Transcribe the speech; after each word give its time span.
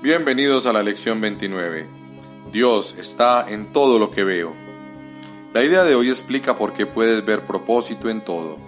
Bienvenidos 0.00 0.64
a 0.66 0.72
la 0.72 0.84
lección 0.84 1.20
29. 1.20 1.88
Dios 2.52 2.94
está 2.96 3.44
en 3.48 3.72
todo 3.72 3.98
lo 3.98 4.12
que 4.12 4.22
veo. 4.22 4.54
La 5.52 5.64
idea 5.64 5.82
de 5.82 5.96
hoy 5.96 6.08
explica 6.08 6.54
por 6.54 6.72
qué 6.72 6.86
puedes 6.86 7.24
ver 7.24 7.44
propósito 7.46 8.08
en 8.08 8.20
todo. 8.20 8.58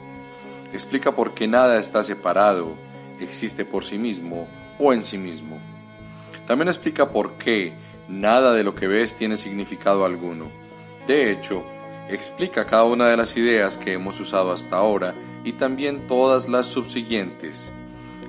Explica 0.73 1.15
por 1.15 1.33
qué 1.33 1.47
nada 1.47 1.79
está 1.79 2.03
separado, 2.03 2.75
existe 3.21 3.65
por 3.65 3.85
sí 3.85 3.97
mismo 3.97 4.49
o 4.81 4.93
en 4.93 5.05
sí 5.05 5.19
mismo. 5.19 5.61
También 6.49 6.67
explica 6.67 7.13
por 7.13 7.35
qué 7.35 7.75
nada 8.09 8.53
de 8.53 8.65
lo 8.65 8.75
que 8.75 8.89
ves 8.89 9.15
tiene 9.15 9.37
significado 9.37 10.05
alguno. 10.05 10.51
De 11.07 11.31
hecho, 11.31 11.65
explica 12.09 12.67
cada 12.67 12.83
una 12.83 13.07
de 13.07 13.17
las 13.17 13.37
ideas 13.37 13.79
que 13.79 13.93
hemos 13.93 14.19
usado 14.19 14.51
hasta 14.51 14.79
ahora 14.79 15.15
y 15.45 15.53
también 15.53 16.09
todas 16.09 16.49
las 16.49 16.67
subsiguientes. 16.67 17.71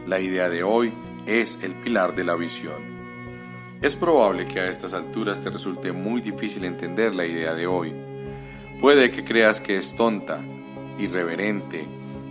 La 0.06 0.20
idea 0.20 0.50
de 0.50 0.62
hoy 0.62 0.94
es 1.26 1.58
el 1.64 1.74
pilar 1.74 2.14
de 2.14 2.26
la 2.26 2.36
visión. 2.36 2.91
Es 3.82 3.96
probable 3.96 4.46
que 4.46 4.60
a 4.60 4.70
estas 4.70 4.94
alturas 4.94 5.42
te 5.42 5.50
resulte 5.50 5.92
muy 5.92 6.22
difícil 6.22 6.66
entender 6.66 7.16
la 7.16 7.26
idea 7.26 7.56
de 7.56 7.66
hoy. 7.66 7.96
Puede 8.80 9.10
que 9.10 9.24
creas 9.24 9.60
que 9.60 9.76
es 9.76 9.96
tonta, 9.96 10.40
irreverente, 11.00 11.88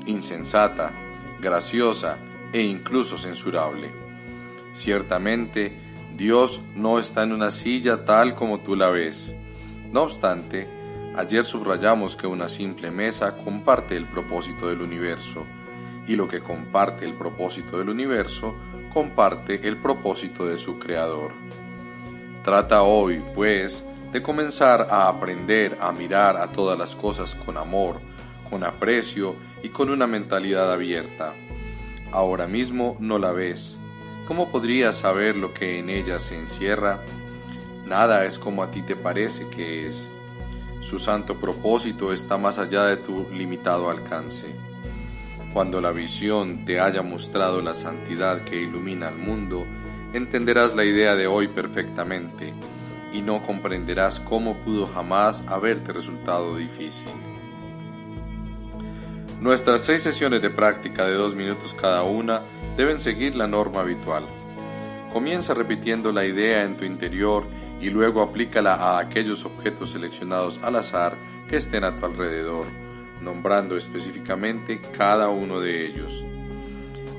insensata, 0.06 0.92
graciosa 1.40 2.18
e 2.52 2.62
incluso 2.62 3.18
censurable. 3.18 3.90
Ciertamente, 4.74 5.76
Dios 6.16 6.60
no 6.76 7.00
está 7.00 7.24
en 7.24 7.32
una 7.32 7.51
silla 7.51 8.04
tal 8.04 8.37
como 8.37 8.60
tú 8.60 8.76
la 8.76 8.90
ves. 8.90 9.34
No 9.92 10.02
obstante, 10.02 10.68
ayer 11.16 11.45
subrayamos 11.45 12.14
que 12.14 12.28
una 12.28 12.48
simple 12.48 12.92
mesa 12.92 13.37
comparte 13.37 13.96
el 13.96 14.06
propósito 14.06 14.68
del 14.68 14.82
universo, 14.82 15.45
y 16.10 16.16
lo 16.16 16.27
que 16.27 16.41
comparte 16.41 17.05
el 17.05 17.12
propósito 17.12 17.78
del 17.78 17.88
universo 17.88 18.56
comparte 18.92 19.68
el 19.68 19.77
propósito 19.77 20.45
de 20.45 20.59
su 20.59 20.77
Creador. 20.77 21.30
Trata 22.42 22.82
hoy, 22.82 23.23
pues, 23.32 23.84
de 24.10 24.20
comenzar 24.20 24.88
a 24.90 25.07
aprender 25.07 25.79
a 25.80 25.93
mirar 25.93 26.37
a 26.37 26.51
todas 26.51 26.76
las 26.76 26.96
cosas 26.96 27.37
con 27.37 27.57
amor, 27.57 28.01
con 28.51 28.65
aprecio 28.65 29.37
y 29.62 29.68
con 29.68 29.88
una 29.88 30.09
mentalidad 30.09 30.73
abierta. 30.73 31.32
Ahora 32.10 32.49
mismo 32.49 32.96
no 32.99 33.21
la 33.21 33.30
ves. 33.30 33.79
¿Cómo 34.27 34.51
podrías 34.51 34.96
saber 34.96 35.37
lo 35.37 35.54
que 35.54 35.79
en 35.79 35.90
ella 35.90 36.18
se 36.18 36.37
encierra? 36.37 37.04
Nada 37.87 38.24
es 38.24 38.40
como 38.40 38.65
a 38.65 38.73
ti 38.73 38.82
te 38.82 38.96
parece 38.96 39.49
que 39.49 39.87
es. 39.87 40.10
Su 40.80 40.99
santo 40.99 41.38
propósito 41.38 42.12
está 42.12 42.37
más 42.37 42.59
allá 42.59 42.87
de 42.87 42.96
tu 42.96 43.29
limitado 43.30 43.90
alcance. 43.90 44.70
Cuando 45.52 45.80
la 45.80 45.90
visión 45.90 46.65
te 46.65 46.79
haya 46.79 47.02
mostrado 47.02 47.60
la 47.60 47.74
santidad 47.74 48.43
que 48.43 48.60
ilumina 48.62 49.09
al 49.09 49.18
mundo, 49.18 49.66
entenderás 50.12 50.76
la 50.76 50.84
idea 50.84 51.16
de 51.16 51.26
hoy 51.26 51.48
perfectamente 51.48 52.54
y 53.12 53.20
no 53.20 53.43
comprenderás 53.43 54.21
cómo 54.21 54.59
pudo 54.59 54.87
jamás 54.87 55.43
haberte 55.48 55.93
resultado 55.93 56.56
difícil. 56.56 57.10
Nuestras 59.40 59.80
seis 59.80 60.02
sesiones 60.02 60.40
de 60.40 60.51
práctica 60.51 61.04
de 61.04 61.15
dos 61.15 61.34
minutos 61.34 61.74
cada 61.74 62.04
una 62.04 62.43
deben 62.76 63.01
seguir 63.01 63.34
la 63.34 63.48
norma 63.48 63.80
habitual. 63.80 64.26
Comienza 65.12 65.53
repitiendo 65.53 66.12
la 66.12 66.25
idea 66.25 66.62
en 66.62 66.76
tu 66.76 66.84
interior 66.84 67.44
y 67.81 67.91
luego 67.91 68.22
aplícala 68.22 68.75
a 68.75 69.00
aquellos 69.00 69.44
objetos 69.44 69.91
seleccionados 69.91 70.60
al 70.62 70.76
azar 70.76 71.16
que 71.48 71.56
estén 71.56 71.82
a 71.82 71.97
tu 71.97 72.06
alrededor 72.06 72.66
nombrando 73.21 73.76
específicamente 73.76 74.81
cada 74.97 75.28
uno 75.28 75.60
de 75.60 75.87
ellos. 75.87 76.25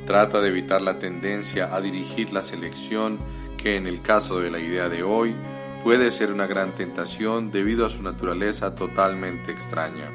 Trata 0.06 0.42
de 0.42 0.50
evitar 0.50 0.82
la 0.82 0.98
tendencia 0.98 1.76
a 1.76 1.82
dirigir 1.82 2.34
la 2.34 2.42
selección 2.42 3.20
que 3.58 3.76
en 3.76 3.88
el 3.88 4.02
caso 4.02 4.40
de 4.40 4.52
la 4.52 4.60
idea 4.60 4.90
de 4.90 5.04
hoy 5.04 5.36
puede 5.84 6.12
ser 6.12 6.32
una 6.32 6.48
gran 6.48 6.76
tentación 6.76 7.52
debido 7.52 7.86
a 7.86 7.90
su 7.90 8.04
naturaleza 8.04 8.76
totalmente 8.76 9.52
extraña. 9.52 10.10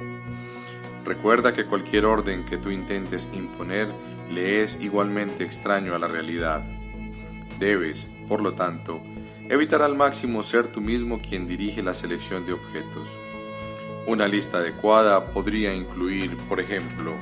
Recuerda 1.05 1.53
que 1.53 1.67
cualquier 1.67 2.05
orden 2.05 2.45
que 2.45 2.59
tú 2.59 2.71
intentes 2.71 3.29
imponer 3.33 3.89
le 4.31 4.63
es 4.63 4.79
igualmente 4.81 5.45
extraño 5.45 5.95
a 5.95 5.99
la 5.99 6.09
realidad. 6.09 6.65
Debes, 7.61 8.09
por 8.27 8.43
lo 8.43 8.55
tanto, 8.55 9.01
evitar 9.49 9.83
al 9.83 9.97
máximo 9.97 10.43
ser 10.43 10.67
tú 10.67 10.81
mismo 10.81 11.21
quien 11.21 11.47
dirige 11.47 11.83
la 11.83 11.95
selección 11.95 12.45
de 12.45 12.53
objetos. 12.55 13.09
Una 14.07 14.29
lista 14.29 14.59
adecuada 14.59 15.33
podría 15.33 15.75
incluir, 15.75 16.37
por 16.49 16.61
ejemplo, 16.61 17.13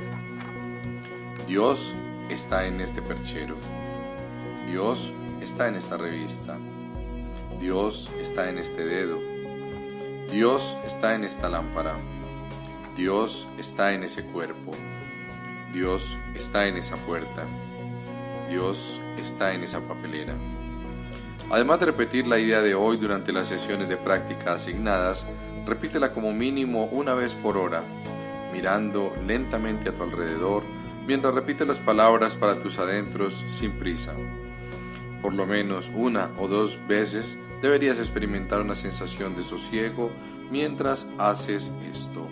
Dios 1.48 1.94
está 2.28 2.66
en 2.66 2.78
este 2.82 3.00
perchero. 3.00 3.56
Dios 4.66 5.10
está 5.40 5.68
en 5.68 5.76
esta 5.76 5.96
revista. 5.96 6.58
Dios 7.58 8.10
está 8.20 8.50
en 8.50 8.58
este 8.58 8.84
dedo. 8.84 9.18
Dios 10.30 10.76
está 10.84 11.14
en 11.14 11.24
esta 11.24 11.48
lámpara. 11.48 11.96
Dios 12.94 13.48
está 13.56 13.94
en 13.94 14.02
ese 14.02 14.22
cuerpo. 14.22 14.72
Dios 15.72 16.18
está 16.34 16.66
en 16.66 16.76
esa 16.76 16.96
puerta. 16.96 17.46
Dios 18.50 19.00
está 19.16 19.54
en 19.54 19.64
esa 19.64 19.80
papelera. 19.80 20.34
Además 21.50 21.80
de 21.80 21.86
repetir 21.86 22.26
la 22.26 22.38
idea 22.38 22.60
de 22.60 22.74
hoy 22.74 22.98
durante 22.98 23.32
las 23.32 23.48
sesiones 23.48 23.88
de 23.88 23.96
práctica 23.96 24.52
asignadas, 24.52 25.26
Repítela 25.66 26.12
como 26.12 26.32
mínimo 26.32 26.84
una 26.86 27.14
vez 27.14 27.34
por 27.34 27.56
hora, 27.56 27.82
mirando 28.52 29.14
lentamente 29.26 29.88
a 29.88 29.94
tu 29.94 30.02
alrededor 30.02 30.62
mientras 31.06 31.34
repite 31.34 31.66
las 31.66 31.80
palabras 31.80 32.36
para 32.36 32.58
tus 32.58 32.78
adentros 32.78 33.44
sin 33.46 33.72
prisa. 33.72 34.14
Por 35.22 35.34
lo 35.34 35.46
menos 35.46 35.90
una 35.94 36.30
o 36.38 36.48
dos 36.48 36.80
veces 36.86 37.38
deberías 37.62 37.98
experimentar 37.98 38.60
una 38.60 38.74
sensación 38.74 39.34
de 39.34 39.42
sosiego 39.42 40.10
mientras 40.50 41.06
haces 41.18 41.72
esto. 41.90 42.28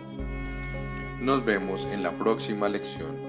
Nos 1.21 1.45
vemos 1.45 1.87
en 1.93 2.03
la 2.03 2.13
próxima 2.13 2.69
lección. 2.69 3.22